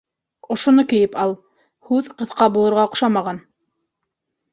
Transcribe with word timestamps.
Ошоно 0.53 0.85
кейеп 0.93 1.17
ал, 1.23 1.35
һүҙ 1.89 2.09
ҡыҫҡа 2.21 2.47
булырға 2.55 2.87
оҡшамаған. 2.89 3.41